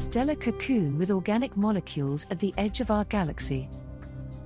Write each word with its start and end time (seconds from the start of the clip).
stellar 0.00 0.34
cocoon 0.34 0.96
with 0.96 1.10
organic 1.10 1.56
molecules 1.58 2.26
at 2.30 2.40
the 2.40 2.54
edge 2.56 2.80
of 2.80 2.90
our 2.90 3.04
galaxy. 3.04 3.68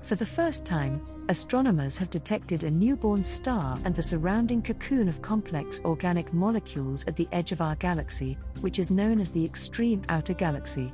For 0.02 0.16
the 0.16 0.26
first 0.26 0.66
time, 0.66 1.00
astronomers 1.28 1.96
have 1.96 2.10
detected 2.10 2.64
a 2.64 2.70
newborn 2.70 3.22
star 3.22 3.78
and 3.84 3.94
the 3.94 4.02
surrounding 4.02 4.62
cocoon 4.62 5.08
of 5.08 5.22
complex 5.22 5.80
organic 5.84 6.32
molecules 6.32 7.06
at 7.06 7.14
the 7.14 7.28
edge 7.30 7.52
of 7.52 7.60
our 7.60 7.76
galaxy, 7.76 8.36
which 8.62 8.80
is 8.80 8.90
known 8.90 9.20
as 9.20 9.30
the 9.30 9.44
extreme 9.44 10.02
outer 10.08 10.34
galaxy. 10.34 10.92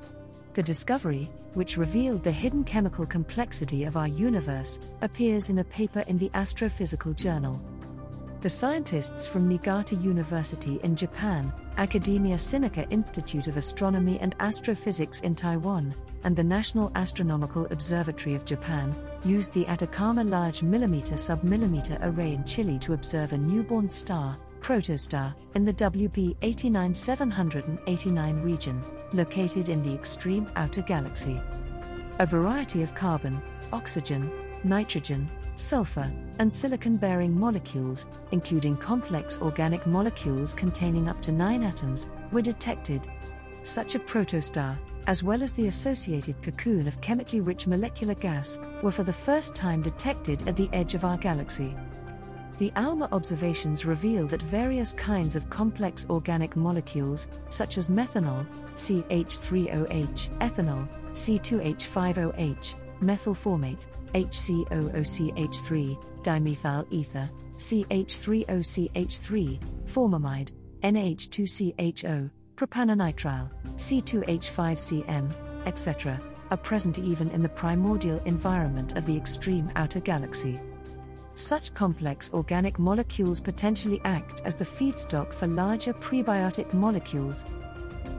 The 0.53 0.63
discovery, 0.63 1.31
which 1.55 1.79
revealed 1.79 2.23
the 2.23 2.31
hidden 2.31 2.63
chemical 2.63 3.07
complexity 3.07 3.85
of 3.85 3.97
our 3.97 4.09
universe, 4.09 4.79
appears 5.01 5.49
in 5.49 5.61
a 5.61 5.65
paper 5.65 6.05
in 6.07 6.19
the 6.19 6.29
Astrophysical 6.35 7.17
Journal. 7.17 7.61
The 8.41 8.49
scientists 8.49 9.27
from 9.27 9.49
Niigata 9.49 9.97
University 9.97 10.81
in 10.83 10.97
Japan, 10.97 11.53
Academia 11.77 12.37
Sinica 12.37 12.91
Institute 12.91 13.49
of 13.49 13.59
Astronomy 13.59 14.19
and 14.19 14.35
Astrophysics 14.41 15.21
in 15.21 15.35
Taiwan, 15.35 15.95
and 16.25 16.35
the 16.35 16.43
National 16.43 16.91
Astronomical 16.95 17.67
Observatory 17.67 18.35
of 18.35 18.47
Japan 18.47 18.97
used 19.25 19.53
the 19.53 19.67
Atacama 19.67 20.25
Large 20.25 20.63
Millimeter 20.63 21.17
Submillimeter 21.17 21.99
Array 22.01 22.33
in 22.33 22.43
Chile 22.47 22.79
to 22.79 22.95
observe 22.95 23.35
a 23.35 23.39
newborn 23.39 23.91
star, 23.91 24.39
protostar, 24.63 25.35
in 25.55 25.67
the 25.67 25.75
WB 25.75 26.35
89789 26.41 28.41
region, 28.41 28.83
located 29.13 29.69
in 29.69 29.83
the 29.83 29.93
extreme 29.93 30.49
outer 30.57 30.81
galaxy. 30.81 31.39
A 32.21 32.25
variety 32.25 32.83
of 32.83 32.95
carbon, 32.95 33.43
oxygen, 33.71 34.31
nitrogen, 34.65 35.29
sulfur, 35.61 36.11
and 36.39 36.53
silicon 36.53 36.97
bearing 36.97 37.39
molecules, 37.39 38.07
including 38.33 38.77
complex 38.77 39.41
organic 39.41 39.87
molecules 39.87 40.55
containing 40.55 41.09
up 41.09 41.21
to 41.23 41.33
nine 41.33 41.63
atoms, 41.63 42.09
were 42.33 42.43
detected. 42.43 43.07
Such 43.63 43.95
a 43.95 43.99
protostar, 43.99 44.79
as 45.07 45.23
well 45.23 45.43
as 45.43 45.53
the 45.53 45.67
associated 45.67 46.41
cocoon 46.43 46.89
of 46.89 47.01
chemically 47.01 47.41
rich 47.41 47.67
molecular 47.67 48.15
gas, 48.15 48.59
were 48.83 48.91
for 48.91 49.03
the 49.03 49.13
first 49.13 49.55
time 49.55 49.83
detected 49.83 50.47
at 50.49 50.57
the 50.57 50.71
edge 50.73 50.95
of 50.95 51.05
our 51.05 51.17
galaxy. 51.17 51.77
The 52.59 52.73
ALMA 52.77 53.09
observations 53.13 53.87
reveal 53.87 54.27
that 54.27 54.43
various 54.43 54.93
kinds 54.93 55.35
of 55.35 55.49
complex 55.49 56.07
organic 56.11 56.57
molecules, 56.57 57.29
such 57.49 57.79
as 57.79 57.89
methanol, 57.89 58.47
CH3OH, 58.77 60.39
ethanol, 60.39 60.87
C2H5OH, 61.13 62.75
methyl 63.01 63.35
formate, 63.35 63.87
HCOOCH3, 64.15 65.99
dimethyl 66.23 66.87
ether, 66.91 67.31
CH3OCH3, 67.57 69.61
formamide, 69.87 70.53
NH2CHO, 70.83 72.31
propanenitrile, 72.57 73.51
C2H5CN, 73.77 75.35
etc., 75.67 76.21
are 76.51 76.57
present 76.57 76.99
even 76.99 77.31
in 77.31 77.43
the 77.43 77.49
primordial 77.49 78.19
environment 78.25 78.97
of 78.97 79.07
the 79.07 79.17
extreme 79.17 79.71
outer 79.77 80.01
galaxy. 80.01 80.59
Such 81.35 81.73
complex 81.75 82.33
organic 82.35 82.79
molecules 82.79 83.41
potentially 83.41 84.01
act 84.05 84.43
as 84.45 84.57
the 84.57 84.65
feedstock 84.65 85.33
for 85.33 85.47
larger 85.47 85.95
prebiotic 85.95 86.75
molecules. 86.75 87.45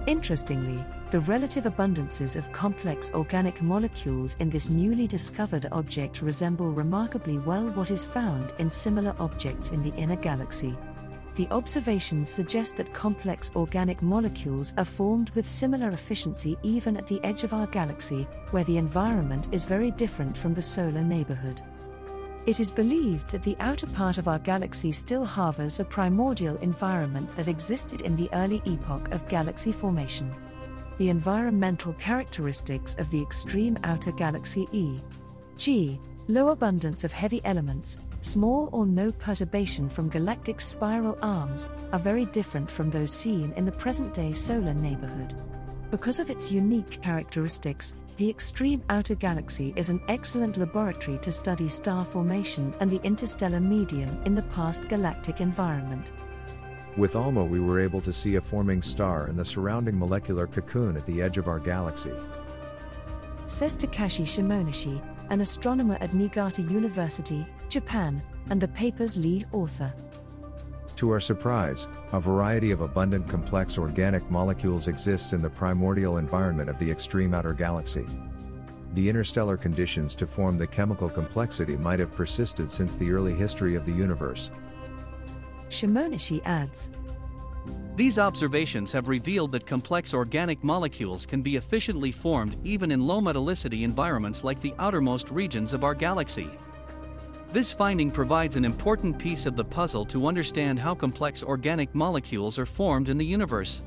Interestingly, 0.07 0.83
the 1.11 1.19
relative 1.19 1.65
abundances 1.65 2.35
of 2.35 2.51
complex 2.51 3.11
organic 3.13 3.61
molecules 3.61 4.35
in 4.39 4.49
this 4.49 4.69
newly 4.69 5.05
discovered 5.05 5.67
object 5.71 6.21
resemble 6.23 6.71
remarkably 6.71 7.37
well 7.37 7.69
what 7.69 7.91
is 7.91 8.03
found 8.03 8.53
in 8.57 8.69
similar 8.69 9.15
objects 9.19 9.69
in 9.71 9.83
the 9.83 9.93
inner 9.95 10.15
galaxy. 10.15 10.75
The 11.35 11.47
observations 11.51 12.29
suggest 12.29 12.77
that 12.77 12.93
complex 12.93 13.51
organic 13.55 14.01
molecules 14.01 14.73
are 14.77 14.85
formed 14.85 15.29
with 15.31 15.49
similar 15.49 15.89
efficiency 15.89 16.57
even 16.63 16.97
at 16.97 17.07
the 17.07 17.23
edge 17.23 17.43
of 17.43 17.53
our 17.53 17.67
galaxy, 17.67 18.27
where 18.49 18.63
the 18.63 18.77
environment 18.77 19.49
is 19.51 19.65
very 19.65 19.91
different 19.91 20.35
from 20.35 20.53
the 20.53 20.61
solar 20.61 21.03
neighborhood. 21.03 21.61
It 22.47 22.59
is 22.59 22.71
believed 22.71 23.29
that 23.29 23.43
the 23.43 23.55
outer 23.59 23.85
part 23.85 24.17
of 24.17 24.27
our 24.27 24.39
galaxy 24.39 24.91
still 24.91 25.25
harbors 25.25 25.79
a 25.79 25.85
primordial 25.85 26.57
environment 26.57 27.33
that 27.35 27.47
existed 27.47 28.01
in 28.01 28.15
the 28.15 28.29
early 28.33 28.63
epoch 28.65 29.11
of 29.11 29.27
galaxy 29.27 29.71
formation. 29.71 30.31
The 30.97 31.09
environmental 31.09 31.93
characteristics 31.93 32.95
of 32.95 33.09
the 33.11 33.21
extreme 33.21 33.77
outer 33.83 34.11
galaxy 34.11 34.67
E. 34.71 34.99
G. 35.57 35.99
Low 36.27 36.49
abundance 36.49 37.03
of 37.03 37.11
heavy 37.11 37.41
elements, 37.43 37.99
small 38.21 38.69
or 38.71 38.87
no 38.87 39.11
perturbation 39.11 39.87
from 39.87 40.09
galactic 40.09 40.61
spiral 40.61 41.19
arms, 41.21 41.67
are 41.91 41.99
very 41.99 42.25
different 42.25 42.71
from 42.71 42.89
those 42.89 43.13
seen 43.13 43.53
in 43.55 43.65
the 43.65 43.71
present 43.71 44.15
day 44.15 44.33
solar 44.33 44.73
neighborhood. 44.73 45.35
Because 45.91 46.21
of 46.21 46.29
its 46.29 46.49
unique 46.49 47.01
characteristics, 47.01 47.95
the 48.15 48.29
extreme 48.29 48.81
outer 48.87 49.13
galaxy 49.13 49.73
is 49.75 49.89
an 49.89 50.01
excellent 50.07 50.55
laboratory 50.55 51.17
to 51.17 51.33
study 51.33 51.67
star 51.67 52.05
formation 52.05 52.73
and 52.79 52.89
the 52.89 53.01
interstellar 53.03 53.59
medium 53.59 54.17
in 54.23 54.33
the 54.33 54.41
past 54.53 54.87
galactic 54.87 55.41
environment. 55.41 56.13
With 56.95 57.17
ALMA, 57.17 57.43
we 57.43 57.59
were 57.59 57.81
able 57.81 57.99
to 58.01 58.13
see 58.13 58.35
a 58.35 58.41
forming 58.41 58.81
star 58.81 59.25
and 59.25 59.37
the 59.37 59.43
surrounding 59.43 59.99
molecular 59.99 60.47
cocoon 60.47 60.95
at 60.95 61.05
the 61.05 61.21
edge 61.21 61.37
of 61.37 61.49
our 61.49 61.59
galaxy. 61.59 62.13
Says 63.47 63.75
Takashi 63.75 64.23
Shimonishi, 64.23 65.01
an 65.29 65.41
astronomer 65.41 65.97
at 65.99 66.13
Niigata 66.13 66.61
University, 66.61 67.45
Japan, 67.67 68.23
and 68.49 68.61
the 68.61 68.67
paper's 68.69 69.17
lead 69.17 69.45
author. 69.51 69.93
To 71.01 71.09
our 71.09 71.19
surprise, 71.19 71.87
a 72.11 72.19
variety 72.19 72.69
of 72.69 72.81
abundant 72.81 73.27
complex 73.27 73.79
organic 73.79 74.29
molecules 74.29 74.87
exists 74.87 75.33
in 75.33 75.41
the 75.41 75.49
primordial 75.49 76.17
environment 76.17 76.69
of 76.69 76.77
the 76.77 76.91
extreme 76.91 77.33
outer 77.33 77.55
galaxy. 77.55 78.05
The 78.93 79.09
interstellar 79.09 79.57
conditions 79.57 80.13
to 80.13 80.27
form 80.27 80.59
the 80.59 80.67
chemical 80.67 81.09
complexity 81.09 81.75
might 81.75 81.97
have 81.97 82.13
persisted 82.13 82.71
since 82.71 82.97
the 82.97 83.09
early 83.11 83.33
history 83.33 83.73
of 83.73 83.83
the 83.87 83.91
universe. 83.91 84.51
Shimonishi 85.69 86.39
adds 86.45 86.91
These 87.95 88.19
observations 88.19 88.91
have 88.91 89.07
revealed 89.07 89.51
that 89.53 89.65
complex 89.65 90.13
organic 90.13 90.63
molecules 90.63 91.25
can 91.25 91.41
be 91.41 91.55
efficiently 91.55 92.11
formed 92.11 92.57
even 92.63 92.91
in 92.91 93.07
low 93.07 93.21
metallicity 93.21 93.81
environments 93.81 94.43
like 94.43 94.61
the 94.61 94.75
outermost 94.77 95.31
regions 95.31 95.73
of 95.73 95.83
our 95.83 95.95
galaxy. 95.95 96.51
This 97.51 97.73
finding 97.73 98.09
provides 98.09 98.55
an 98.55 98.63
important 98.63 99.17
piece 99.17 99.45
of 99.45 99.57
the 99.57 99.65
puzzle 99.65 100.05
to 100.05 100.27
understand 100.27 100.79
how 100.79 100.95
complex 100.95 101.43
organic 101.43 101.93
molecules 101.93 102.57
are 102.57 102.65
formed 102.65 103.09
in 103.09 103.17
the 103.17 103.25
universe. 103.25 103.81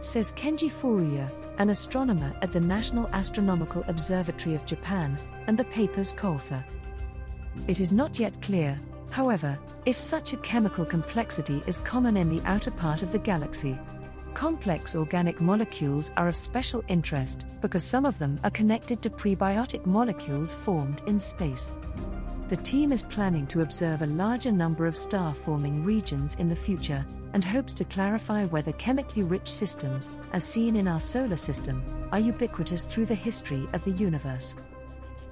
Says 0.00 0.32
Kenji 0.32 0.70
Furuya, 0.70 1.30
an 1.58 1.68
astronomer 1.68 2.34
at 2.40 2.52
the 2.52 2.60
National 2.60 3.06
Astronomical 3.08 3.84
Observatory 3.86 4.54
of 4.54 4.64
Japan, 4.64 5.18
and 5.46 5.58
the 5.58 5.64
paper's 5.64 6.12
co 6.12 6.32
author. 6.32 6.64
It 7.68 7.80
is 7.80 7.92
not 7.92 8.18
yet 8.18 8.40
clear, 8.40 8.80
however, 9.10 9.58
if 9.84 9.98
such 9.98 10.32
a 10.32 10.38
chemical 10.38 10.86
complexity 10.86 11.62
is 11.66 11.78
common 11.78 12.16
in 12.16 12.30
the 12.30 12.40
outer 12.46 12.70
part 12.70 13.02
of 13.02 13.12
the 13.12 13.18
galaxy. 13.18 13.78
Complex 14.34 14.96
organic 14.96 15.40
molecules 15.40 16.12
are 16.16 16.28
of 16.28 16.36
special 16.36 16.82
interest 16.88 17.46
because 17.60 17.84
some 17.84 18.06
of 18.06 18.18
them 18.18 18.40
are 18.44 18.50
connected 18.50 19.02
to 19.02 19.10
prebiotic 19.10 19.84
molecules 19.84 20.54
formed 20.54 21.02
in 21.06 21.18
space. 21.18 21.74
The 22.48 22.56
team 22.56 22.90
is 22.90 23.02
planning 23.02 23.46
to 23.48 23.60
observe 23.60 24.02
a 24.02 24.06
larger 24.06 24.50
number 24.50 24.86
of 24.86 24.96
star 24.96 25.34
forming 25.34 25.84
regions 25.84 26.36
in 26.36 26.48
the 26.48 26.56
future 26.56 27.04
and 27.32 27.44
hopes 27.44 27.74
to 27.74 27.84
clarify 27.84 28.46
whether 28.46 28.72
chemically 28.72 29.22
rich 29.22 29.50
systems, 29.50 30.10
as 30.32 30.42
seen 30.42 30.74
in 30.74 30.88
our 30.88 31.00
solar 31.00 31.36
system, 31.36 31.82
are 32.10 32.18
ubiquitous 32.18 32.86
through 32.86 33.06
the 33.06 33.14
history 33.14 33.68
of 33.72 33.84
the 33.84 33.92
universe. 33.92 34.56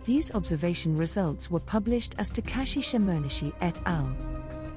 These 0.04 0.32
observation 0.32 0.97
results 0.97 1.50
were 1.50 1.60
published 1.60 2.15
as 2.19 2.30
Takashi 2.30 2.82
Shimonishi 2.82 3.53
et 3.60 3.80
al. 3.84 4.15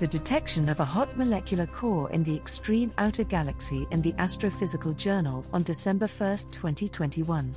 The 0.01 0.07
detection 0.07 0.67
of 0.67 0.79
a 0.79 0.83
hot 0.83 1.15
molecular 1.15 1.67
core 1.67 2.09
in 2.09 2.23
the 2.23 2.35
extreme 2.35 2.91
outer 2.97 3.23
galaxy 3.23 3.85
in 3.91 4.01
the 4.01 4.13
Astrophysical 4.13 4.97
Journal 4.97 5.45
on 5.53 5.61
December 5.61 6.07
1, 6.07 6.37
2021. 6.49 7.53